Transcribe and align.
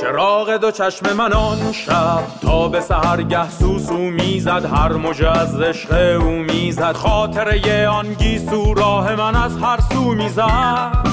چراغ 0.00 0.56
دو 0.56 0.70
چشم 0.70 1.12
من 1.12 1.32
آن 1.32 1.72
شب 1.72 2.22
تا 2.42 2.68
به 2.68 2.80
سهرگه 2.80 3.50
سوسو 3.50 3.98
می‌زد 3.98 4.64
هر 4.74 4.92
موجه 4.92 5.30
از 5.30 5.60
عشق 5.60 6.20
او 6.20 6.30
می‌زد. 6.30 6.92
خاطره 6.92 7.88
آن 7.88 8.12
گیسو 8.12 8.74
راه 8.74 9.14
من 9.14 9.36
از 9.36 9.58
هر 9.62 9.78
سو 9.92 10.02
می‌زد. 10.14 11.08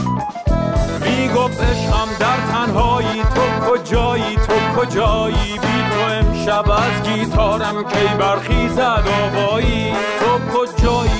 می‌گفت 1.01 1.63
عشقم 1.63 2.07
در 2.19 2.37
تنهایی 2.51 3.21
تو 3.35 3.71
کجایی 3.71 4.35
تو 4.35 4.81
کجایی؟ 4.81 5.51
بی 5.61 5.83
تو 5.91 6.01
امشب 6.11 6.71
از 6.71 7.09
گیتارم 7.09 7.83
کی 7.83 8.07
برخیزد 8.19 9.03
آوایی؟ 9.23 9.93
تو 10.19 10.57
کجایی؟ 10.57 11.14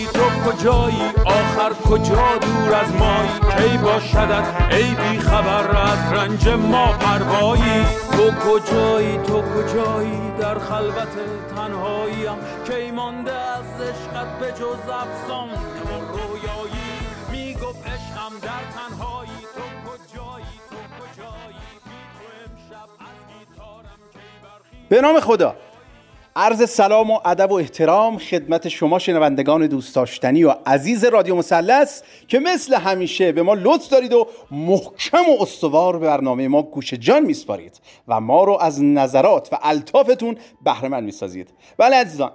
کجایی؟ 0.46 1.02
آخر 1.26 1.74
کجا 1.74 2.38
دور 2.38 2.76
از 2.76 2.96
مایی؟ 2.96 3.30
کی 3.72 3.78
باشدت 3.78 4.46
ای 4.72 4.84
بی 4.96 5.20
خبر 5.20 5.78
از 5.78 6.14
رنج 6.14 6.50
ما 6.50 6.88
پروایی؟ 6.88 7.86
تو 8.12 8.32
کجایی؟ 8.32 9.18
تو 9.18 9.42
کجایی؟ 9.42 10.22
در 10.40 10.60
خلوت 10.60 11.16
تنهاییم. 11.56 12.38
کی 12.68 12.92
مانده 12.92 13.32
از 13.32 13.82
عشقت 13.82 14.40
به 14.40 14.52
جز 14.52 14.90
افسانه 14.90 15.54
و 15.86 16.18
رویایی. 16.18 16.92
می‌گفت 17.32 17.88
عشقم 17.88 18.34
در 18.42 18.50
تنهایی. 18.76 19.30
تو 19.56 19.62
کجایی؟ 19.90 20.56
تو 20.70 20.76
کجایی؟ 20.98 21.66
بی 21.86 22.00
تو 22.18 22.26
امشب 22.46 22.90
از 23.00 23.18
گیتارم 23.30 24.00
کی 24.14 24.20
برخی؟ 24.44 24.88
به 24.90 25.02
نام 25.02 25.20
خدا. 25.20 25.56
عرض 26.38 26.70
سلام 26.70 27.12
و 27.12 27.20
ادب 27.26 27.52
و 27.52 27.54
احترام 27.54 28.18
خدمت 28.18 28.68
شما 28.68 29.00
شنوندگان 29.00 29.68
دوست 29.68 29.96
داشتنی 29.96 30.44
و 30.44 30.54
عزیز 30.66 31.06
رادیو 31.06 31.36
مثلث 31.36 32.02
که 32.28 32.40
مثل 32.40 32.76
همیشه 32.76 33.32
به 33.32 33.44
ما 33.44 33.54
لطف 33.54 33.90
دارید 33.90 34.14
و 34.14 34.28
محکم 34.52 35.30
و 35.30 35.42
استوار 35.42 36.00
به 36.00 36.08
برنامه 36.08 36.48
ما 36.48 36.62
گوش 36.62 36.94
جان 36.94 37.24
میسپارید 37.24 37.80
و 38.08 38.22
ما 38.22 38.44
رو 38.44 38.58
از 38.62 38.84
نظرات 38.84 39.50
و 39.52 39.58
الطافتون 39.62 40.38
بهره 40.66 40.90
مند 40.90 41.04
می‌سازید. 41.04 41.50
بله 41.78 41.96
عزیزان 41.96 42.32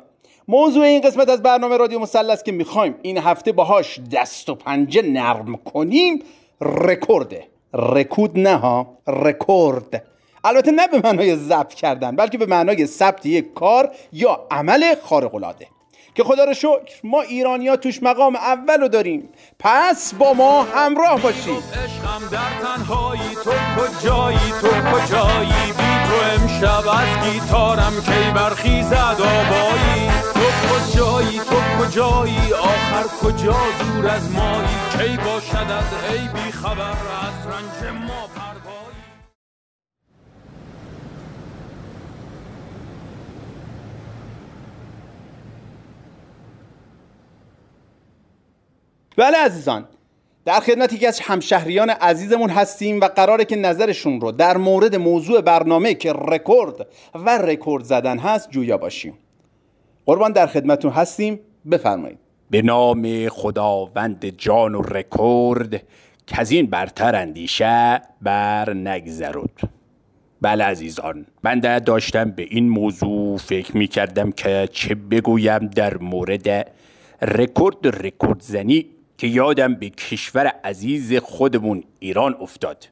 موضوع 0.48 0.84
این 0.84 1.00
قسمت 1.00 1.28
از 1.28 1.42
برنامه 1.42 1.76
رادیو 1.76 1.98
مثلث 1.98 2.42
که 2.42 2.52
می‌خوایم 2.52 2.94
این 3.02 3.18
هفته 3.18 3.52
باهاش 3.52 4.00
دست 4.12 4.48
و 4.48 4.54
پنجه 4.54 5.02
نرم 5.02 5.56
کنیم 5.56 6.22
رکورده. 6.60 7.46
رکود 7.74 8.38
نه 8.38 8.56
ها 8.56 8.98
رکورد. 9.06 10.04
البته 10.44 10.70
نه 10.70 10.86
به 10.86 11.00
معنای 11.04 11.36
ضبط 11.36 11.74
کردن 11.74 12.16
بلکه 12.16 12.38
به 12.38 12.46
معنای 12.46 12.86
ثبت 12.86 13.26
یک 13.26 13.54
کار 13.54 13.90
یا 14.12 14.46
عمل 14.50 14.94
خارق 15.02 15.34
العاده 15.34 15.66
که 16.14 16.24
خدا 16.24 16.44
رو 16.44 16.54
شکر 16.54 17.00
ما 17.04 17.20
ایرانیا 17.22 17.76
توش 17.76 18.02
مقام 18.02 18.36
اول 18.36 18.80
رو 18.80 18.88
داریم. 18.88 19.28
پس 19.58 20.14
با 20.14 20.32
ما 20.32 20.62
همراه 20.62 21.22
باشید. 21.22 21.54
عشقم 21.54 22.28
در 22.32 22.50
تنهایی 22.62 23.34
تو 23.44 23.50
کجایی 23.50 24.38
تو 24.60 24.68
کجایی؟ 24.68 25.72
بی 25.78 25.90
تو 26.08 26.42
امشب 26.42 26.88
از 26.88 27.32
گیتارم 27.32 27.92
کی 28.06 28.30
برخیزد 28.34 29.16
آبایی؟ 29.20 30.10
تو 30.34 30.40
کجایی 30.68 31.38
تو 31.38 31.84
کجایی؟ 31.84 32.52
آخر 32.52 33.04
کجا 33.22 33.56
دور 33.78 34.08
از 34.08 34.32
مایی؟ 34.32 34.68
کی 34.92 35.16
باشد 35.16 35.70
از 35.70 36.12
ای 36.12 36.28
بی 36.34 36.52
خبر؟ 36.52 36.90
از 36.90 37.46
رنج 37.46 37.92
ما 37.92 38.26
پروایی 38.36 38.80
بله 49.20 49.38
عزیزان 49.38 49.84
در 50.44 50.60
خدمت 50.60 50.92
یکی 50.92 51.06
از 51.06 51.20
همشهریان 51.20 51.90
عزیزمون 51.90 52.50
هستیم 52.50 53.00
و 53.00 53.04
قراره 53.04 53.44
که 53.44 53.56
نظرشون 53.56 54.20
رو 54.20 54.32
در 54.32 54.56
مورد 54.56 54.96
موضوع 54.96 55.40
برنامه 55.40 55.94
که 55.94 56.12
رکورد 56.12 56.86
و 57.14 57.38
رکورد 57.38 57.84
زدن 57.84 58.18
هست 58.18 58.50
جویا 58.50 58.78
باشیم. 58.78 59.14
قربان 60.06 60.32
در 60.32 60.46
خدمتون 60.46 60.92
هستیم 60.92 61.40
بفرمایید. 61.70 62.18
به 62.50 62.62
نام 62.62 63.28
خداوند 63.28 64.26
جان 64.26 64.74
و 64.74 64.82
رکورد 64.82 65.82
که 66.26 66.40
از 66.40 66.50
این 66.50 66.66
برتر 66.66 67.16
اندیشه 67.16 68.02
بر 68.22 68.74
نگذرد. 68.74 69.70
بله 70.40 70.64
عزیزان 70.64 71.26
من 71.42 71.58
در 71.58 71.78
داشتم 71.78 72.30
به 72.30 72.42
این 72.42 72.68
موضوع 72.68 73.38
فکر 73.38 73.76
می 73.76 73.86
کردم 73.86 74.32
که 74.32 74.68
چه 74.72 74.94
بگویم 74.94 75.58
در 75.58 75.96
مورد 75.96 76.72
رکورد 77.22 78.06
رکورد 78.06 78.40
زنی 78.40 78.86
که 79.20 79.26
یادم 79.26 79.74
به 79.74 79.88
کشور 79.88 80.46
عزیز 80.46 81.14
خودمون 81.14 81.84
ایران 81.98 82.36
افتاد 82.40 82.88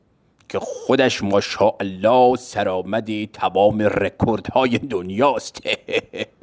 که 0.49 0.59
خودش 0.59 1.23
ماشاءالله 1.23 2.37
سرآمد 2.37 3.25
تمام 3.25 3.83
رکوردهای 3.83 4.79
دنیاست. 4.79 5.63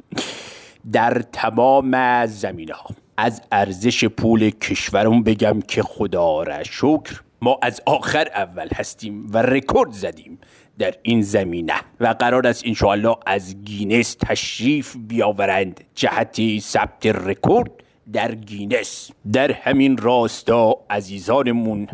در 0.92 1.22
تمام 1.32 2.26
زمینه 2.26 2.74
ها 2.74 2.90
از 3.16 3.42
ارزش 3.52 4.04
پول 4.04 4.50
کشورمون 4.50 5.22
بگم 5.22 5.60
که 5.60 5.82
خدا 5.82 6.42
را 6.42 6.62
شکر 6.62 7.20
ما 7.42 7.58
از 7.62 7.80
آخر 7.86 8.28
اول 8.34 8.68
هستیم 8.74 9.26
و 9.32 9.42
رکورد 9.42 9.90
زدیم 9.90 10.38
در 10.78 10.94
این 11.02 11.22
زمینه 11.22 11.74
و 12.00 12.06
قرار 12.06 12.46
است 12.46 12.62
انشاءالله 12.66 13.16
از 13.26 13.56
گینس 13.64 14.16
تشریف 14.20 14.96
بیاورند 15.08 15.84
جهت 15.94 16.58
ثبت 16.58 17.06
رکورد. 17.06 17.85
در 18.12 18.34
گینس. 18.34 19.10
در 19.32 19.52
همین 19.52 19.96
راستا 19.96 20.76
عزیزانمون 20.90 21.88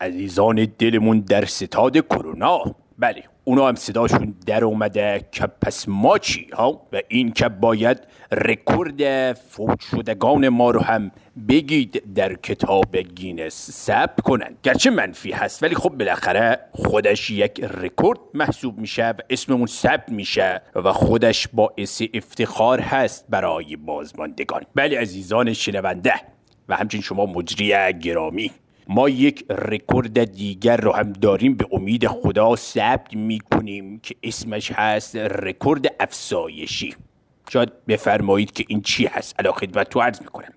عزیزان 0.00 0.68
دلمون 0.78 1.20
در 1.20 1.44
ستاد 1.44 1.96
کرونا. 2.06 2.64
بله. 2.98 3.24
اونا 3.50 3.68
هم 3.68 3.74
صداشون 3.74 4.34
در 4.46 4.64
اومده 4.64 5.26
که 5.32 5.46
پس 5.46 5.88
ما 5.88 6.18
چی؟ 6.18 6.46
ها؟ 6.52 6.86
و 6.92 7.00
این 7.08 7.32
که 7.32 7.48
باید 7.48 7.98
رکورد 8.32 9.32
فوت 9.32 9.80
شدگان 9.80 10.48
ما 10.48 10.70
رو 10.70 10.80
هم 10.80 11.10
بگید 11.48 12.14
در 12.14 12.34
کتاب 12.34 12.96
گینس 12.96 13.70
ثبت 13.70 14.20
کنند. 14.20 14.58
گرچه 14.62 14.90
منفی 14.90 15.32
هست 15.32 15.62
ولی 15.62 15.74
خب 15.74 15.88
بالاخره 15.88 16.58
خودش 16.72 17.30
یک 17.30 17.60
رکورد 17.60 18.18
محسوب 18.34 18.78
میشه 18.78 19.08
و 19.08 19.20
اسممون 19.30 19.66
ثبت 19.66 20.08
میشه 20.08 20.62
و 20.74 20.92
خودش 20.92 21.48
باعث 21.52 22.02
افتخار 22.14 22.80
هست 22.80 23.26
برای 23.28 23.76
بازماندگان. 23.76 24.62
بله 24.74 25.00
عزیزان 25.00 25.52
شنونده 25.52 26.14
و 26.68 26.76
همچنین 26.76 27.02
شما 27.02 27.26
مجری 27.26 27.92
گرامی. 27.92 28.50
ما 28.92 29.08
یک 29.08 29.44
رکورد 29.50 30.24
دیگر 30.24 30.76
رو 30.76 30.92
هم 30.92 31.12
داریم. 31.12 31.54
به 31.54 31.66
امید 31.72 32.06
خدا 32.06 32.56
ثبت 32.56 33.14
می‌کنیم 33.14 33.98
که 33.98 34.14
اسمش 34.22 34.72
هست 34.72 35.16
رکورد 35.16 35.94
افزایشی. 36.00 36.94
شاید 37.52 37.86
بفرمایید 37.86 38.52
که 38.52 38.64
این 38.68 38.82
چی 38.82 39.06
هست؟ 39.06 39.40
الان 39.40 39.52
خدمت 39.52 39.88
تو 39.90 40.00
عرض 40.00 40.20
می‌کنم. 40.20 40.52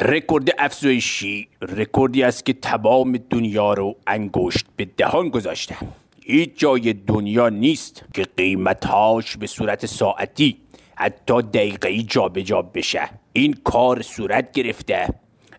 رکورد 0.00 0.48
افزایشی 0.58 1.48
رکوردی 1.62 2.22
است 2.22 2.46
که 2.46 2.52
تمام 2.52 3.16
دنیا 3.30 3.72
رو 3.72 3.96
انگشت 4.06 4.66
به 4.76 4.84
دهان 4.96 5.28
گذاشته. 5.28 5.76
هیچ 6.24 6.50
جای 6.56 6.92
دنیا 6.92 7.48
نیست 7.48 8.04
که 8.14 8.22
قیمتهاش 8.36 9.36
به 9.36 9.46
صورت 9.46 9.86
ساعتی 9.86 10.56
حتی 10.94 11.42
دقیقه‌ای 11.42 12.02
جابجا 12.02 12.62
بشه. 12.62 13.00
این 13.32 13.52
کار 13.64 14.02
صورت 14.02 14.52
گرفته. 14.52 15.08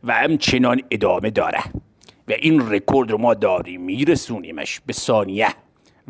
و 0.04 0.14
همچنان 0.14 0.82
ادامه 0.92 1.30
داره 1.30 1.64
و 2.28 2.32
این 2.32 2.72
رکورد 2.72 3.12
رو 3.12 3.18
ما 3.18 3.34
داریم 3.34 3.82
میرسونیمش 3.82 4.82
به 4.86 4.94
ثانیه. 4.94 5.48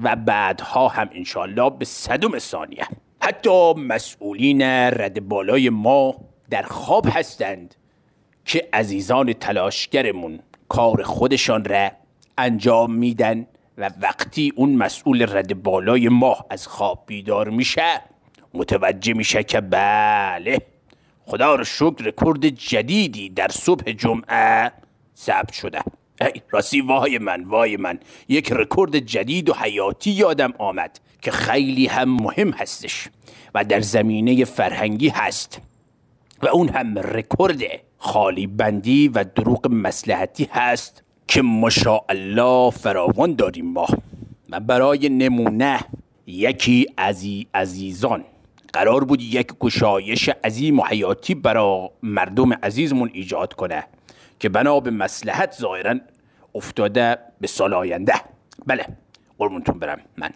و 0.03 0.15
بعدها 0.15 0.87
هم 0.87 1.09
انشالله 1.11 1.69
به 1.69 1.85
صدم 1.85 2.39
ثانیه. 2.39 2.87
حتی 3.21 3.73
مسئولین 3.73 4.61
رد 4.61 5.27
بالای 5.27 5.69
ما 5.69 6.15
در 6.49 6.61
خواب 6.61 7.05
هستند 7.09 7.75
که 8.45 8.69
عزیزان 8.73 9.33
تلاشگرمون 9.33 10.39
کار 10.69 11.03
خودشان 11.03 11.65
را 11.65 11.91
انجام 12.37 12.93
میدن 12.93 13.47
و 13.77 13.89
وقتی 14.01 14.53
اون 14.55 14.75
مسئول 14.75 15.37
رد 15.37 15.63
بالای 15.63 16.09
ما 16.09 16.37
از 16.49 16.67
خواب 16.67 17.03
بیدار 17.07 17.49
میشه 17.49 18.01
متوجه 18.53 19.13
میشه 19.13 19.43
که 19.43 19.61
بله 19.61 20.57
خدا 21.31 21.55
رو 21.55 21.63
شکر 21.63 22.03
رکورد 22.03 22.45
جدیدی 22.45 23.29
در 23.29 23.47
صبح 23.47 23.91
جمعه 23.91 24.71
ثبت 25.17 25.53
شده. 25.53 25.81
ای 26.21 26.41
راستی 26.49 26.81
وای 26.81 27.17
من 27.17 27.43
وای 27.43 27.77
من. 27.77 27.99
یک 28.29 28.51
رکورد 28.51 28.99
جدید 28.99 29.49
و 29.49 29.53
حیاتی 29.53 30.11
یادم 30.11 30.53
آمد 30.57 30.99
که 31.21 31.31
خیلی 31.31 31.87
هم 31.87 32.09
مهم 32.09 32.49
هستش 32.49 33.09
و 33.55 33.63
در 33.63 33.81
زمینه 33.81 34.45
فرهنگی 34.45 35.09
هست 35.09 35.61
و 36.43 36.47
اون 36.47 36.69
هم 36.69 36.97
رکورد 36.99 37.61
خالی 37.97 38.47
بندی 38.47 39.07
و 39.07 39.23
دروغ 39.23 39.67
مصلحتی 39.67 40.47
هست 40.51 41.03
که 41.27 41.41
ماشاءالله 41.41 42.69
فراوان 42.69 43.35
داریم 43.35 43.65
ما. 43.65 43.87
و 44.49 44.59
برای 44.59 45.09
نمونه 45.09 45.79
یکی 46.27 46.87
از 46.97 47.25
عزیزان 47.53 48.23
قرار 48.73 49.03
بود 49.03 49.21
یک 49.21 49.53
گشایش 49.59 50.29
عظیم 50.43 50.79
و 50.79 50.83
حیاتی 50.83 51.35
برای 51.35 51.89
مردم 52.03 52.53
عزیزمون 52.53 53.09
ایجاد 53.13 53.53
کنه 53.53 53.83
که 54.39 54.49
بنا 54.49 54.79
به 54.79 54.91
مسلحت 54.91 55.55
ظاهرا 55.61 55.95
افتاده 56.55 57.17
به 57.41 57.47
سال 57.47 57.73
آینده. 57.73 58.13
بله 58.65 58.85
قربونتون 59.37 59.79
برم. 59.79 59.99
من 60.17 60.29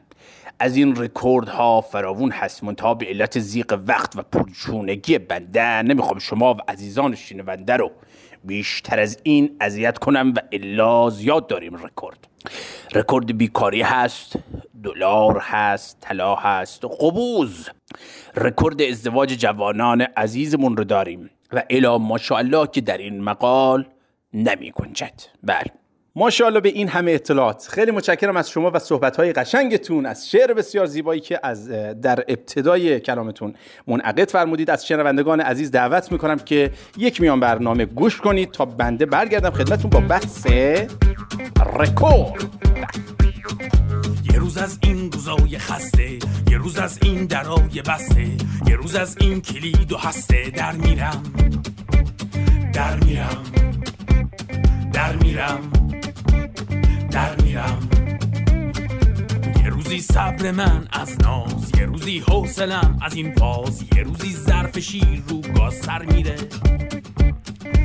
از 0.59 0.75
این 0.75 0.95
رکورد 0.95 1.47
ها 1.47 1.81
فراوون 1.81 2.31
هست 2.31 2.63
منتها 2.63 2.93
به 2.93 3.05
علت 3.05 3.39
زیق 3.39 3.79
وقت 3.87 4.15
و 4.15 4.21
پرچونگی 4.21 5.17
بنده. 5.17 5.81
نمی‌خوام 5.81 6.19
شما 6.19 6.53
و 6.53 6.57
عزیزان 6.67 7.15
شنونده 7.15 7.73
رو 7.73 7.91
بیشتر 8.43 8.99
از 8.99 9.17
این 9.23 9.57
اذیت 9.59 9.97
کنم 9.97 10.33
و 10.35 10.39
الا 10.51 11.09
زیاد 11.09 11.47
داریم 11.47 11.75
رکورد. 11.75 12.27
رکورد 12.93 13.37
بیکاری 13.37 13.81
هست 13.81 14.33
دلار 14.83 15.39
هست 15.41 15.97
طلا 16.01 16.35
هست 16.35 16.85
قبوز. 16.85 17.69
رکورد 18.35 18.81
ازدواج 18.81 19.33
جوانان 19.33 20.01
عزیزمون 20.01 20.77
رو 20.77 20.83
داریم 20.83 21.29
و 21.53 21.63
الا 21.69 21.97
ماشاءالله 21.97 22.67
که 22.67 22.81
در 22.81 22.97
این 22.97 23.21
مقال 23.21 23.85
نمی 24.33 24.71
گنجد. 24.71 25.21
بله. 25.43 25.84
ماشاءالله 26.17 26.59
به 26.59 26.69
این 26.69 26.87
همه 26.87 27.11
اطلاعات. 27.11 27.67
خیلی 27.69 27.91
متشکرم 27.91 28.37
از 28.37 28.49
شما 28.49 28.71
و 28.73 28.79
صحبت‌های 28.79 29.33
قشنگتون 29.33 30.05
از 30.05 30.29
شعر 30.29 30.53
بسیار 30.53 30.85
زیبایی 30.85 31.21
که 31.21 31.39
از 31.43 31.69
در 32.01 32.23
ابتدای 32.27 32.99
کلامتون 32.99 33.53
منعقد 33.87 34.29
فرمودید. 34.29 34.69
از 34.69 34.87
شنوندگان 34.87 35.39
عزیز 35.41 35.71
دعوت 35.71 36.11
می‌کنم 36.11 36.39
که 36.39 36.71
یک 36.97 37.21
میان 37.21 37.39
برنامه 37.39 37.85
گوش 37.85 38.17
کنید 38.17 38.51
تا 38.51 38.65
بنده 38.65 39.05
برگردم 39.05 39.49
خدمتتون 39.49 39.89
با 39.89 39.99
بحث 39.99 40.47
رکورد. 41.79 42.43
یه 44.33 44.39
روز 44.39 44.57
از 44.57 44.79
این 44.83 45.11
روزای 45.11 45.57
خسته 45.57 46.09
یه 46.51 46.57
روز 46.57 46.77
از 46.77 46.99
این 47.03 47.25
درای 47.25 47.81
بسته 47.87 48.27
یه 48.67 48.75
روز 48.75 48.95
از 48.95 49.17
این 49.19 49.41
کلید 49.41 49.91
و 49.91 49.97
هسته 49.97 50.49
در 50.55 50.71
میرم. 50.71 51.23
در 52.73 52.95
میرم. 52.95 53.43
در 54.93 55.15
میرم. 55.15 55.84
در 57.15 57.41
میرم. 57.41 57.89
یه 59.63 59.69
روزی 59.69 59.99
صبر 59.99 60.51
من 60.51 60.87
از 60.91 61.21
ناز 61.21 61.71
یه 61.77 61.85
روزی 61.85 62.19
حوصلم 62.19 62.99
از 63.01 63.15
این 63.15 63.33
باز 63.33 63.83
یه 63.95 64.03
روزی 64.03 64.33
ظرف 64.33 64.79
شیر 64.79 65.23
رو 65.29 65.41
گاز 65.41 65.73
سر 65.73 66.01
میره. 66.01 66.35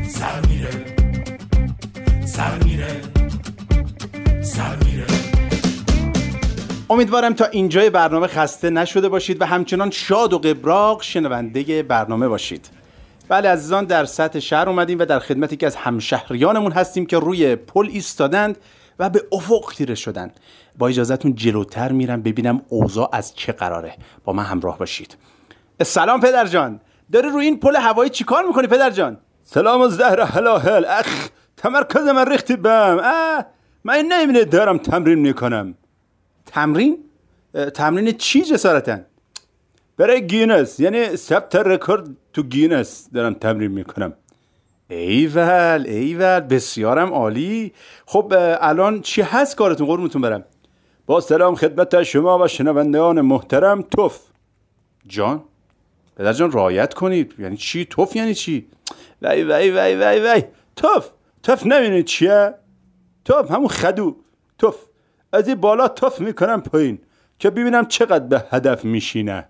سر 0.09 0.41
میره. 0.49 0.71
سر 2.27 2.59
میره. 2.65 3.01
سر 4.43 4.77
میره. 4.77 5.07
امیدوارم 6.91 7.35
تا 7.35 7.45
اینجای 7.45 7.91
برنامه 7.91 8.27
خسته 8.27 8.71
نشده 8.71 9.09
باشید 9.09 9.41
و 9.41 9.45
همچنان 9.45 9.91
شاد 9.91 10.33
و 10.33 10.39
قبراق 10.39 11.03
شنونده 11.03 11.83
برنامه 11.83 12.29
باشید. 12.29 12.69
بله 13.29 13.49
عزیزان 13.49 13.85
در 13.85 14.05
سطح 14.05 14.39
شهر 14.39 14.69
اومدیم 14.69 14.99
و 14.99 15.05
در 15.05 15.19
خدمتی 15.19 15.57
که 15.57 15.67
از 15.67 15.77
همشهریانمون 15.77 16.73
هستیم 16.73 17.07
که 17.07 17.19
روی 17.19 17.57
پل 17.57 17.89
ایستادند. 17.93 18.59
و 19.01 19.11
به 19.11 19.23
افق 19.33 19.73
تیره 19.77 19.95
شدن. 19.95 20.31
با 20.79 20.89
اجازهتون 20.89 21.35
جلوتر 21.35 21.93
میرم 21.93 22.23
ببینم 22.23 22.63
اوضاع 22.69 23.09
از 23.13 23.35
چه 23.35 23.53
قراره. 23.53 23.97
با 24.25 24.33
من 24.33 24.45
همراه 24.45 24.79
باشید. 24.79 25.17
سلام 25.83 26.21
پدر 26.21 26.47
جان. 26.47 26.81
داری 27.13 27.29
روی 27.29 27.45
این 27.45 27.61
پل 27.61 27.77
هوایی 27.77 28.11
چیکار 28.11 28.45
می‌کنی 28.47 28.67
پدر 28.67 28.91
جان؟ 28.91 29.19
سلام 29.43 29.81
و 29.81 29.97
زهر 29.97 30.21
هلاهل 30.21 30.85
اخ 30.85 31.29
تمرکز 31.57 32.03
من 32.03 32.27
ریختی 32.31 32.57
به 32.57 32.74
هم. 32.74 32.99
اه 33.03 33.47
من 33.85 34.05
نمیده 34.09 34.45
دارم 34.45 34.79
تمرین 34.79 35.19
می‌کنم. 35.19 35.75
تمرین؟ 36.47 36.99
تمرین 37.75 38.13
چی 38.13 38.43
جسارتا؟ 38.43 38.99
برای 39.97 40.27
گینس 40.27 40.81
یعنی 40.81 41.17
ثبت 41.17 41.57
رکورد 41.57 42.09
تو 42.33 42.43
گینس 42.43 43.09
دارم 43.15 43.35
تمرین 43.35 43.71
می‌کنم. 43.71 44.13
ایول 44.91 45.85
ایول 45.87 46.41
بسیارم 46.41 47.13
عالی. 47.13 47.73
خب 48.07 48.33
الان 48.61 49.01
چی 49.01 49.23
هست 49.23 49.57
کارتون؟ 49.57 49.87
قربونتون 49.87 50.23
برم. 50.23 50.45
با 51.07 51.21
سلام 51.21 51.55
خدمت 51.55 52.03
شما 52.03 52.39
و 52.39 52.49
شنوندگان 52.49 53.21
محترم 53.21 53.83
توف. 53.83 54.21
جان 55.07 55.43
پدر 56.17 56.33
جان 56.33 56.53
رایت 56.53 56.95
کنید. 56.95 57.35
یعنی 57.39 57.57
چی؟ 57.57 57.85
توف 57.85 58.17
یعنی 58.17 58.35
چی؟ 58.35 58.67
وای 59.23 59.45
وای 59.45 59.71
وای 59.71 59.97
وای 59.97 60.21
وای. 60.21 60.45
توف 60.77 61.09
توف 61.43 61.67
نمی‌دونی 61.67 62.03
چیه 62.03 62.55
توف 63.25 63.51
همون 63.51 63.69
خدو. 63.69 64.17
توف 64.59 64.77
از 65.33 65.49
این 65.49 65.57
بالا 65.61 65.89
توف 65.89 66.21
می‌کنم 66.21 66.61
پایین 66.61 66.99
که 67.39 67.51
ببینم 67.51 67.87
چقدر 67.87 68.25
به 68.25 68.45
هدف 68.51 68.85
میشینه. 68.85 69.49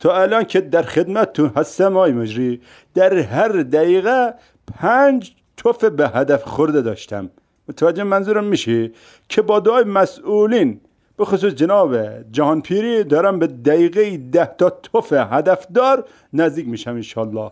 تا 0.00 0.16
الان 0.22 0.44
که 0.44 0.60
در 0.60 0.82
خدمتتون 0.82 1.52
هستم 1.56 1.96
آی 1.96 2.12
مجری. 2.12 2.60
در 2.94 3.18
هر 3.18 3.48
دقیقه 3.48 4.34
پنج 4.74 5.32
توف 5.56 5.84
به 5.84 6.08
هدف 6.08 6.42
خورده 6.44 6.82
داشتم. 6.82 7.30
متوجه 7.68 8.02
منظورم 8.02 8.44
میشه 8.44 8.90
که 9.28 9.42
با 9.42 9.60
دعای 9.60 9.84
مسئولین 9.84 10.80
به 11.16 11.24
خصوص 11.24 11.52
جناب 11.52 11.96
جهان 12.30 12.62
پیری 12.62 13.04
دارم 13.04 13.38
به 13.38 13.46
دقیقه 13.46 14.16
ده 14.16 14.54
تا 14.58 14.70
توف 14.70 15.12
هدف 15.12 15.66
دار 15.74 16.04
نزدیک 16.32 16.68
میشم 16.68 16.90
انشالله 16.90 17.50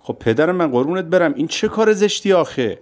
خب 0.00 0.16
پدرم 0.20 0.56
من 0.56 0.70
قربونت 0.70 1.04
برم. 1.04 1.34
این 1.34 1.48
چه 1.48 1.68
کار 1.68 1.92
زشتی 1.92 2.32
آخه؟ 2.32 2.78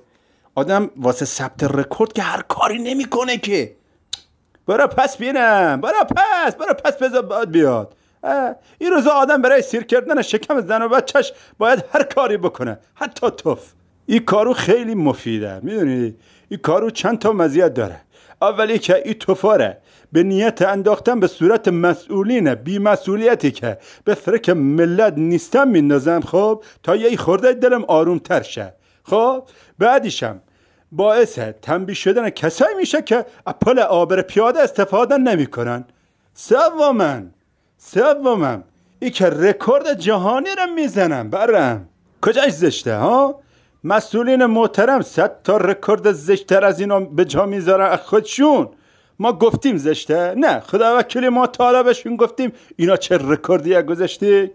آدم 0.54 0.90
واسه 0.96 1.24
ثبت 1.24 1.64
رکورد 1.64 2.12
که 2.12 2.22
هر 2.22 2.42
کاری 2.42 2.78
نمی‌کنه 2.78 3.38
که. 3.38 3.74
برا 4.66 4.86
پس 4.86 5.16
بینم. 5.16 5.80
برا 5.80 6.04
پس. 6.04 6.56
برا 6.56 6.74
پس 6.74 6.98
بذار 6.98 7.22
باید 7.22 7.50
بیاد. 7.50 7.94
این 8.78 8.90
روزا 8.90 9.10
آدم 9.10 9.42
برای 9.42 9.62
سیر 9.62 9.82
کردن 9.82 10.22
شکم 10.22 10.60
زن 10.60 10.82
و 10.82 10.88
بچهش 10.88 11.32
باید 11.58 11.84
هر 11.92 12.02
کاری 12.02 12.36
بکنه. 12.36 12.78
حتی 12.94 13.30
توف. 13.30 13.72
این 14.06 14.24
کارو 14.24 14.52
خیلی 14.52 14.94
مفیده 14.94 15.60
می‌دونی؟ 15.62 16.14
این 16.48 16.60
کارو 16.60 16.90
چند 16.90 17.18
تا 17.18 17.32
مزیت 17.32 17.74
داره. 17.74 18.00
اولی 18.42 18.78
که 18.78 19.02
این 19.04 19.14
توفاره. 19.14 19.78
به 20.12 20.22
نیت 20.22 20.62
انداختن 20.62 21.20
به 21.20 21.26
صورت 21.26 21.68
مسئولین 21.68 22.54
بی 22.54 22.78
مسئولیتی 22.78 23.50
که 23.50 23.78
به 24.04 24.14
فرک 24.14 24.48
ملت 24.48 25.14
نیستم 25.16 25.68
میندازم 25.68 26.20
خب؟ 26.20 26.64
تا 26.82 26.96
یه 26.96 27.16
خورده 27.16 27.52
دلم 27.52 27.84
آروم 27.84 28.18
تر 28.18 28.42
شه. 28.42 28.74
خب؟ 29.02 29.42
بعدیشم 29.78 30.40
باعث 30.92 31.38
تنبیه 31.38 31.94
شدن 31.94 32.30
کسایی 32.30 32.76
میشه 32.76 33.02
که 33.02 33.26
اپل 33.46 33.78
آبر 33.78 34.22
پیاده 34.22 34.60
استفاده 34.60 35.16
نمی‌کنن. 35.16 35.84
سومن 36.34 37.30
سومم 37.78 38.64
ای 39.00 39.10
که 39.10 39.26
رکورد 39.26 39.94
جهانی 39.94 40.50
رو 40.58 40.66
می‌زنم 40.74 41.30
برم. 41.30 41.88
کجاش 42.22 42.50
زشته 42.50 42.96
ها؟ 42.96 43.40
مسئولین 43.84 44.46
محترم 44.46 45.02
صد 45.02 45.42
تا 45.44 45.56
رکورد 45.56 46.12
زشتر 46.12 46.64
از 46.64 46.80
اینا 46.80 47.00
به 47.00 47.24
جا 47.24 47.46
می‌ذارن 47.46 47.96
خودشون. 47.96 48.68
ما 49.18 49.32
گفتیم 49.32 49.76
زشته؟ 49.76 50.34
نه 50.36 50.60
خدا 50.60 50.98
وکیلی 50.98 51.28
ما 51.28 51.46
طالبشون 51.46 52.16
گفتیم 52.16 52.52
اینا 52.76 52.96
چه 52.96 53.18
رکوردی 53.20 53.82
گذاشتی 53.82 54.50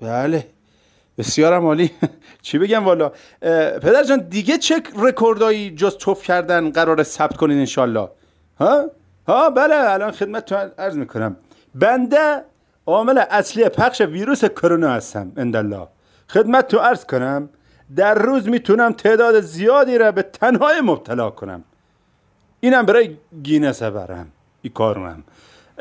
بله 0.00 0.46
بسیارم 1.18 1.66
عالی. 1.66 1.90
چی 2.42 2.58
بگم 2.58 2.84
والا؟ 2.84 3.12
پدر 3.82 4.02
جان 4.02 4.18
دیگه 4.18 4.58
چه 4.58 4.82
رکوردایی 4.96 5.70
جز 5.70 5.96
توف 5.96 6.22
کردن 6.22 6.70
قرار 6.70 7.02
ثبت 7.02 7.36
کنین 7.36 7.58
انشالله 7.58 8.08
ها؟ 8.58 8.84
ها 9.28 9.50
بله 9.50 9.74
الان 9.74 10.10
خدمت 10.10 10.52
عرض 10.52 10.96
می‌کنم. 10.96 11.36
بنده 11.74 12.44
عامل 12.86 13.18
اصلی 13.30 13.68
پخش 13.68 14.00
ویروس 14.00 14.44
کرونا 14.44 14.90
هستم 14.90 15.32
اندالله. 15.36 15.86
خدمت 16.28 16.68
تو 16.68 16.78
عرض 16.78 17.04
کنم 17.04 17.48
در 17.96 18.14
روز 18.14 18.48
می‌تونم 18.48 18.92
تعداد 18.92 19.40
زیادی 19.40 19.98
را 19.98 20.12
به 20.12 20.22
تنهایی 20.22 20.80
مبتلا 20.80 21.30
کنم. 21.30 21.64
اینم 22.60 22.86
برای 22.86 23.16
گینس 23.42 23.82
برم 23.82 24.26
این 24.62 24.72
کارم 24.72 25.24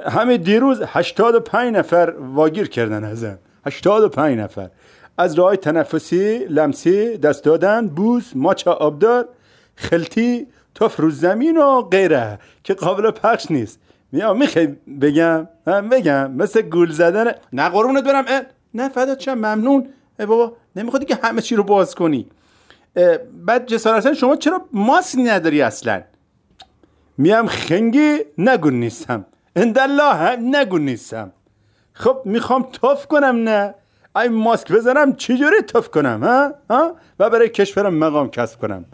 همه 0.08 0.38
دیروز 0.38 0.82
85 0.88 1.76
نفر 1.76 2.14
واگیر 2.20 2.70
کردن 2.70 3.04
ازم 3.04 3.40
85 3.66 4.40
نفر. 4.40 4.70
از 5.18 5.36
راه 5.36 5.56
تنفسی 5.56 6.38
لمسی 6.38 7.18
دست 7.18 7.44
دادن 7.44 7.88
بوس 7.88 8.32
ماچ 8.36 8.68
آبدار 8.68 9.28
خلطی 9.76 10.48
توف 10.76 11.00
رو 11.00 11.10
زمین 11.10 11.58
و 11.58 11.82
غیره 11.82 12.40
که 12.64 12.74
قابل 12.74 13.12
پخش 13.12 13.52
نیست. 13.52 13.80
میا 14.14 14.34
می‌خوای 14.34 14.68
بگم؟ 15.02 15.48
بگم. 15.66 16.32
مثل 16.32 16.62
گول 16.62 16.92
زدن 16.92 17.32
نه 17.54 17.70
قربونت 17.70 18.04
برم 18.04 18.26
نه 18.74 18.90
فدات 18.90 19.18
چم 19.18 19.34
ممنون. 19.34 19.90
بابا 20.20 20.58
نمیخوادی 20.76 21.06
که 21.06 21.20
همه 21.24 21.42
چی 21.42 21.56
رو 21.56 21.64
باز 21.64 21.96
کنی. 21.96 22.30
بعد 23.46 23.66
جسارتا 23.66 24.14
شما 24.14 24.36
چرا 24.36 24.62
ماسک 24.74 25.20
نداری 25.20 25.62
اصلا؟ 25.62 26.02
میام 27.18 27.48
خنگی 27.48 28.18
نگون 28.38 28.74
نیستم. 28.74 29.26
اندالله 29.56 30.14
هم 30.14 30.56
نگون 30.56 30.82
نیستم. 30.82 31.32
خب 31.94 32.22
می‌خوام 32.26 32.68
توف 32.72 33.08
کنم 33.08 33.36
نه. 33.50 33.76
ای 34.16 34.28
ماسک 34.28 34.72
بزنم 34.72 35.14
چجوری 35.14 35.62
توف 35.62 35.90
کنم 35.90 36.24
ها؟ 36.24 36.54
ها؟ 36.70 36.96
و 37.20 37.30
برای 37.30 37.50
کشورم 37.50 37.94
مقام 37.94 38.30
کسب 38.30 38.60
کنم. 38.60 38.86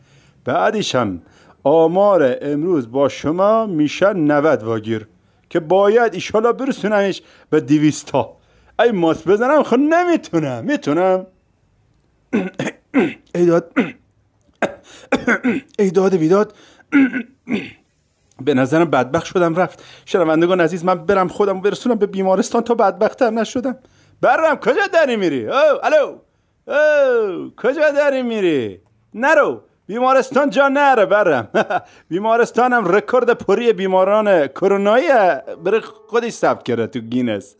بعدیشم 0.45 1.21
آمار 1.63 2.37
امروز 2.41 2.91
با 2.91 3.09
شما 3.09 3.65
میشه 3.65 4.13
90 4.13 4.63
واگیر 4.63 5.07
که 5.49 5.59
باید 5.59 6.13
ایشالا 6.13 6.53
برسونمش 6.53 7.21
به 7.49 7.59
دیویستا 7.61 8.37
ای 8.79 8.91
ماس 8.91 9.27
بزنم 9.27 9.63
خب 9.63 9.77
نمی‌تونم 9.79 10.65
می‌تونم؟ 10.65 11.25
ایداد 13.35 13.71
ایداد 15.79 16.15
بیداد 16.15 16.53
به 18.41 18.53
نظرم 18.53 18.89
بدبخت 18.89 19.25
شدم 19.25 19.55
رفت. 19.55 19.83
شنوندگان 20.05 20.61
عزیز 20.61 20.85
من 20.85 21.05
برم 21.05 21.27
خودم 21.27 21.61
برسونم 21.61 21.95
به 21.95 22.05
بیمارستان 22.05 22.61
تا 22.61 22.73
بدبختتر 22.75 23.29
نشدم. 23.29 23.77
برم 24.21 24.55
کجا 24.55 24.87
داری 24.93 25.15
میری؟ 25.15 25.47
او 25.47 25.55
الو. 25.83 26.17
او 26.67 27.51
کجا 27.57 27.91
داری 27.91 28.21
میری؟ 28.21 28.79
نرو. 29.13 29.61
بیمارستان 29.89 30.49
جا 30.49 30.67
نره 30.67 31.05
برم 31.05 31.47
بیمارستانم 32.09 32.87
رکورد 32.87 33.29
پری 33.33 33.73
بیماران 33.73 34.47
کرونایی. 34.47 35.07
بره 35.65 35.79
خودی 36.07 36.31
ثبت 36.31 36.63
کرده 36.63 36.87
تو 36.87 36.99
گینس. 36.99 37.55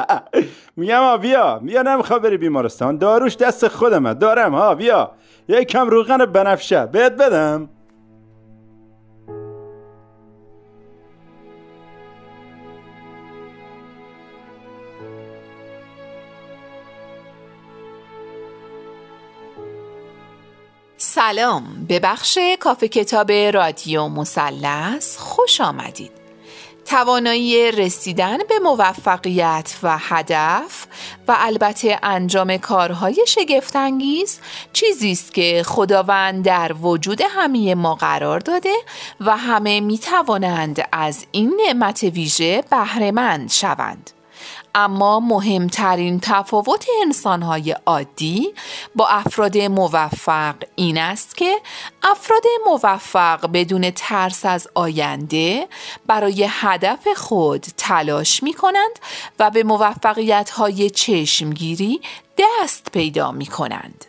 میگم 0.76 1.16
بیا. 1.16 1.58
بیا 1.58 1.82
نمیخوا 1.82 2.18
بری 2.18 2.36
بیمارستان. 2.36 2.98
داروش 2.98 3.36
دست 3.36 3.68
خودمه. 3.68 4.14
دارم 4.14 4.54
ها 4.54 4.74
بیا. 4.74 5.10
یک 5.48 5.68
کم 5.68 5.88
روغن 5.88 6.18
بنفشه. 6.26 6.86
بهت 6.86 7.12
بدم. 7.12 7.68
سلام 21.06 21.84
به 21.88 22.00
بخش 22.00 22.38
کافه 22.60 22.88
کتاب 22.88 23.32
رادیو 23.32 24.08
مثلث 24.08 25.16
خوش 25.16 25.60
آمدید 25.60 26.10
توانایی 26.84 27.70
رسیدن 27.70 28.38
به 28.38 28.58
موفقیت 28.58 29.76
و 29.82 29.98
هدف 30.00 30.86
و 31.28 31.36
البته 31.38 31.98
انجام 32.02 32.56
کارهای 32.56 33.24
شگفتانگیز 33.28 34.40
چیزی 34.72 35.12
است 35.12 35.34
که 35.34 35.62
خداوند 35.66 36.44
در 36.44 36.72
وجود 36.72 37.20
همه 37.30 37.74
ما 37.74 37.94
قرار 37.94 38.38
داده 38.38 38.74
و 39.20 39.36
همه 39.36 39.80
می 39.80 39.98
توانند 39.98 40.88
از 40.92 41.26
این 41.32 41.60
نعمت 41.66 42.02
ویژه 42.02 42.64
بهرهمند 42.70 43.50
شوند. 43.50 44.10
اما 44.74 45.20
مهمترین 45.20 46.20
تفاوت 46.20 46.86
انسانهای 47.02 47.76
عادی 47.86 48.54
با 48.94 49.06
افراد 49.06 49.58
موفق 49.58 50.54
این 50.76 50.98
است 50.98 51.36
که 51.36 51.56
افراد 52.02 52.42
موفق 52.66 53.52
بدون 53.52 53.90
ترس 53.90 54.44
از 54.46 54.68
آینده 54.74 55.68
برای 56.06 56.46
هدف 56.50 57.08
خود 57.16 57.66
تلاش 57.76 58.42
می 58.42 58.52
کنند 58.52 58.98
و 59.38 59.50
به 59.50 59.62
موفقیت 59.62 60.50
های 60.50 60.90
چشمگیری 60.90 62.00
دست 62.38 62.90
پیدا 62.92 63.32
می 63.32 63.46
کنند. 63.46 64.04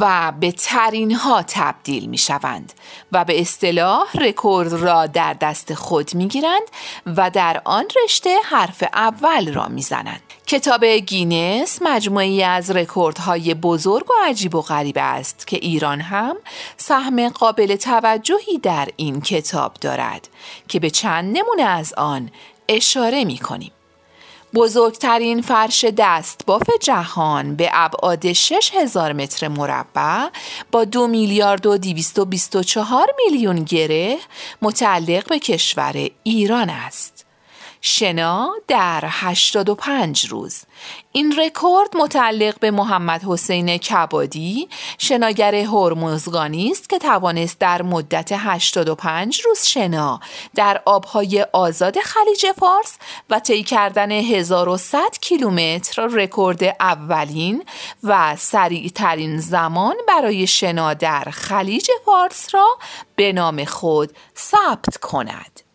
و 0.00 0.32
به 0.40 0.52
ترین 0.52 1.14
ها 1.14 1.42
تبدیل 1.42 2.06
می 2.06 2.18
شوند 2.18 2.72
و 3.12 3.24
به 3.24 3.40
اصطلاح 3.40 4.16
رکورد 4.20 4.72
را 4.72 5.06
در 5.06 5.34
دست 5.34 5.74
خود 5.74 6.14
می 6.14 6.28
گیرند 6.28 6.62
و 7.06 7.30
در 7.30 7.62
آن 7.64 7.84
رشته 8.04 8.36
حرف 8.44 8.84
اول 8.92 9.54
را 9.54 9.68
می 9.68 9.82
زنند. 9.82 10.20
کتاب 10.46 10.84
گینس 10.84 11.78
مجموعه‌ای 11.82 12.42
از 12.42 12.70
رکوردهای 12.70 13.54
بزرگ 13.54 14.10
و 14.10 14.14
عجیب 14.26 14.54
و 14.54 14.62
غریب 14.62 14.96
است 15.00 15.46
که 15.46 15.56
ایران 15.56 16.00
هم 16.00 16.36
سهم 16.76 17.28
قابل 17.28 17.76
توجهی 17.76 18.58
در 18.58 18.88
این 18.96 19.20
کتاب 19.20 19.74
دارد 19.74 20.28
که 20.68 20.80
به 20.80 20.90
چند 20.90 21.38
نمونه 21.38 21.62
از 21.62 21.94
آن 21.94 22.30
اشاره 22.68 23.24
می 23.24 23.38
کنیم. 23.38 23.72
بزرگترین 24.56 25.42
فرش 25.42 25.84
دستباف 25.98 26.62
جهان 26.82 27.56
به 27.56 27.70
ابعاد 27.72 28.32
6000 28.32 29.12
متر 29.12 29.48
مربع 29.48 30.28
با 30.72 30.84
دو 30.84 31.06
میلیارد 31.06 31.66
و 31.66 31.78
224 31.78 33.06
میلیون 33.24 33.64
گره 33.64 34.18
متعلق 34.62 35.28
به 35.28 35.38
کشور 35.38 36.10
ایران 36.22 36.70
است. 36.70 37.15
شنا 37.80 38.52
در 38.68 39.04
85 39.04 40.26
روز 40.26 40.62
این 41.12 41.36
رکورد 41.38 41.96
متعلق 41.96 42.58
به 42.58 42.70
محمد 42.70 43.24
حسین 43.24 43.78
کبادی 43.78 44.68
شناگر 44.98 45.54
هرمزگانی 45.54 46.70
است 46.70 46.90
که 46.90 46.98
توانست 46.98 47.58
در 47.58 47.82
مدت 47.82 48.32
85 48.32 49.40
روز 49.40 49.62
شنا 49.64 50.20
در 50.54 50.82
آبهای 50.84 51.46
آزاد 51.52 51.98
خلیج 51.98 52.46
فارس 52.58 52.98
و 53.30 53.40
طی 53.40 53.62
کردن 53.62 54.12
1100 54.12 55.00
کیلومتر 55.20 56.06
رکورد 56.06 56.64
اولین 56.80 57.64
و 58.02 58.36
سریع 58.36 58.88
ترین 58.88 59.38
زمان 59.38 59.94
برای 60.08 60.46
شنا 60.46 60.94
در 60.94 61.24
خلیج 61.30 61.90
فارس 62.04 62.54
را 62.54 62.68
به 63.16 63.32
نام 63.32 63.64
خود 63.64 64.12
ثبت 64.36 64.96
کند. 64.96 65.65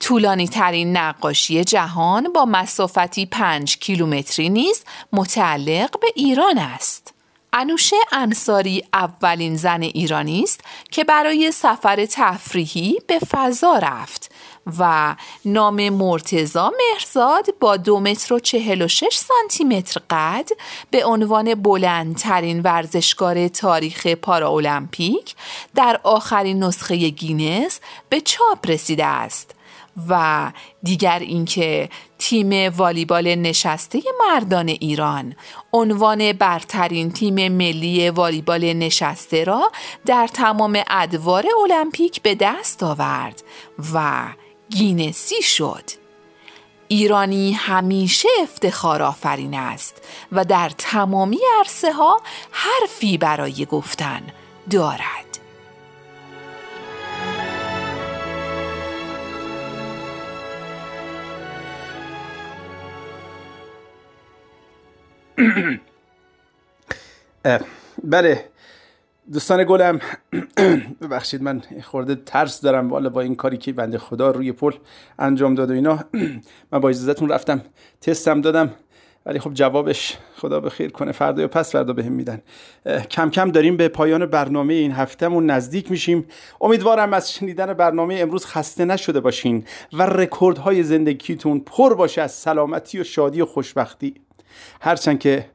طولانی 0.00 0.48
ترین 0.48 0.96
نقاشی 0.96 1.64
جهان 1.64 2.32
با 2.32 2.44
مسافتی 2.44 3.26
پنج 3.26 3.78
کیلومتری 3.78 4.48
نیز 4.48 4.84
متعلق 5.12 6.00
به 6.00 6.06
ایران 6.14 6.58
است. 6.58 7.14
انوشه 7.52 7.96
انصاری 8.12 8.84
اولین 8.92 9.56
زن 9.56 9.82
ایرانی 9.82 10.42
است 10.42 10.60
که 10.90 11.04
برای 11.04 11.52
سفر 11.52 12.06
تفریحی 12.06 12.96
به 13.06 13.18
فضا 13.18 13.78
رفت 13.82 14.30
و 14.78 15.16
نام 15.44 15.88
مرتزا 15.88 16.72
مهرزاد 16.78 17.46
با 17.60 17.76
دو 17.76 18.00
متر 18.00 18.34
و 18.34 18.38
چهل 18.38 18.82
و 18.82 18.88
شش 18.88 19.16
سانتی 19.16 19.64
متر 19.64 20.00
قد 20.10 20.48
به 20.90 21.04
عنوان 21.04 21.54
بلندترین 21.54 22.60
ورزشکار 22.60 23.48
تاریخ 23.48 24.06
پاراولمپیک 24.06 25.34
در 25.74 26.00
آخرین 26.02 26.64
نسخه 26.64 27.08
گینس 27.08 27.80
به 28.08 28.20
چاپ 28.20 28.70
رسیده 28.70 29.06
است 29.06 29.57
و 30.08 30.52
دیگر 30.82 31.18
اینکه 31.18 31.88
تیم 32.18 32.72
والیبال 32.76 33.34
نشسته 33.34 34.02
مردان 34.28 34.68
ایران 34.68 35.36
عنوان 35.72 36.32
برترین 36.32 37.12
تیم 37.12 37.48
ملی 37.48 38.10
والیبال 38.10 38.72
نشسته 38.72 39.44
را 39.44 39.72
در 40.06 40.26
تمام 40.26 40.82
ادوار 40.90 41.44
المپیک 41.62 42.22
به 42.22 42.34
دست 42.34 42.82
آورد 42.82 43.42
و 43.94 44.26
گینسی 44.70 45.42
شد. 45.42 45.90
ایرانی 46.88 47.52
همیشه 47.52 48.28
افتخار 48.42 49.02
آفرین 49.02 49.54
است 49.54 50.02
و 50.32 50.44
در 50.44 50.70
تمامی 50.78 51.38
عرصه 51.58 51.92
ها 51.92 52.20
حرفی 52.50 53.18
برای 53.18 53.66
گفتن 53.66 54.22
دارد. 54.70 55.27
بله 68.04 68.44
دوستان 69.32 69.64
گلم 69.64 70.00
ببخشید 71.02 71.42
من 71.42 71.62
خورده 71.84 72.14
ترس 72.14 72.60
دارم 72.60 72.90
والا 72.90 73.08
با 73.08 73.20
این 73.20 73.34
کاری 73.34 73.56
که 73.56 73.72
بنده 73.72 73.98
خدا 73.98 74.30
روی 74.30 74.52
پل 74.52 74.72
انجام 75.18 75.54
داد 75.54 75.70
و 75.70 75.72
اینا 75.72 76.04
من 76.72 76.78
با 76.80 76.88
اجازهتون 76.88 77.28
رفتم 77.28 77.62
تستم 78.00 78.40
دادم 78.40 78.74
ولی 79.26 79.38
خب 79.38 79.54
جوابش 79.54 80.16
خدا 80.36 80.60
به 80.60 80.70
خیر 80.70 80.90
کنه 80.90 81.12
فردا 81.12 81.42
یا 81.42 81.48
پس 81.48 81.72
فردا 81.72 81.92
بهم 81.92 82.12
میدن. 82.12 82.42
کم 83.10 83.30
کم 83.30 83.50
داریم 83.50 83.76
به 83.76 83.88
پایان 83.88 84.26
برنامه 84.26 84.74
این 84.74 84.92
هفتهمون 84.92 85.50
نزدیک 85.50 85.90
میشیم. 85.90 86.26
امیدوارم 86.60 87.12
از 87.12 87.32
شنیدن 87.32 87.72
برنامه 87.74 88.14
امروز 88.14 88.46
خسته 88.46 88.84
نشده 88.84 89.20
باشین 89.20 89.64
و 89.92 90.02
رکوردهای 90.02 90.82
زندگیتون 90.82 91.60
پر 91.60 91.94
باشه 91.94 92.22
از 92.22 92.32
سلامتی 92.32 93.00
و 93.00 93.04
شادی 93.04 93.40
و 93.40 93.46
خوشبختی. 93.46 94.14
هرچند 94.80 95.18
که 95.18 95.46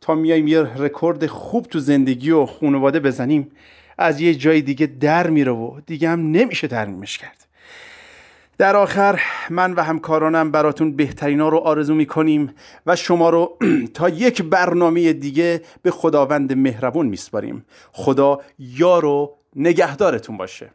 تا 0.00 0.14
میایم 0.14 0.48
یه 0.48 0.60
رکورد 0.60 1.26
خوب 1.26 1.66
تو 1.66 1.78
زندگی 1.78 2.30
و 2.30 2.46
خانواده 2.46 3.00
بزنیم 3.00 3.50
از 3.98 4.20
یه 4.20 4.34
جای 4.34 4.60
دیگه 4.60 4.86
در 4.86 5.30
میره 5.30 5.52
و 5.52 5.80
دیگه 5.86 6.08
هم 6.08 6.30
نمیشه 6.30 6.68
ترمیمش 6.68 7.18
کرد. 7.18 7.46
در 8.58 8.76
آخر 8.76 9.20
من 9.50 9.72
و 9.72 9.82
همکارانم 9.82 10.50
براتون 10.50 10.96
بهترینا 10.96 11.48
رو 11.48 11.58
آرزو 11.58 11.94
می‌کنیم 11.94 12.54
و 12.86 12.96
شما 12.96 13.30
رو 13.30 13.58
تا 13.94 14.08
یک 14.08 14.42
برنامه 14.42 15.12
دیگه 15.12 15.62
به 15.82 15.90
خداوند 15.90 16.52
مهربون 16.52 17.06
میسپاریم. 17.06 17.64
خدا 17.92 18.40
یار 18.58 19.04
و 19.04 19.34
نگهدارتون 19.56 20.36
باشه. 20.36 20.70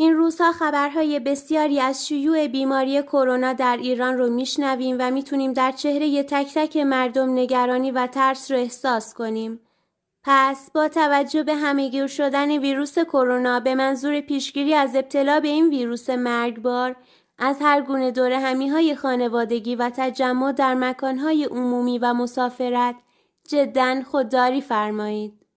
این 0.00 0.16
روزها 0.16 0.52
خبرهای 0.52 1.20
بسیاری 1.20 1.80
از 1.80 2.08
شیوع 2.08 2.46
بیماری 2.46 3.02
کرونا 3.02 3.52
در 3.52 3.76
ایران 3.76 4.18
رو 4.18 4.30
میشنویم 4.30 4.96
و 5.00 5.10
می‌تونیم 5.10 5.52
در 5.52 5.72
چهره 5.72 6.22
تک 6.22 6.54
تک 6.54 6.76
مردم 6.76 7.32
نگرانی 7.32 7.90
و 7.90 8.06
ترس 8.06 8.50
رو 8.50 8.56
احساس 8.56 9.14
کنیم. 9.14 9.60
پس 10.24 10.70
با 10.70 10.88
توجه 10.88 11.42
به 11.42 11.54
همهگیر 11.54 12.06
شدن 12.06 12.58
ویروس 12.58 12.98
کرونا 12.98 13.60
به 13.60 13.74
منظور 13.74 14.20
پیشگیری 14.20 14.74
از 14.74 14.96
ابتلا 14.96 15.40
به 15.40 15.48
این 15.48 15.68
ویروس 15.68 16.10
مرگبار 16.10 16.96
از 17.38 17.56
هر 17.60 17.80
گونه 17.80 18.10
دور 18.10 18.32
همی 18.32 18.68
های 18.68 18.94
خانوادگی 18.94 19.76
و 19.76 19.90
تجمع 19.96 20.52
در 20.52 20.74
مکانهای 20.74 21.44
عمومی 21.44 21.98
و 21.98 22.14
مسافرت 22.14 22.94
جدا 23.48 24.02
خودداری 24.02 24.60
فرمایید. 24.60 25.39